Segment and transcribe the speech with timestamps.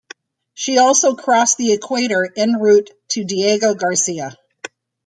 [0.55, 4.35] She also crossed the equator en route to Diego Garcia.